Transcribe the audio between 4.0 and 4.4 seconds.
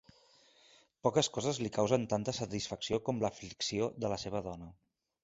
de la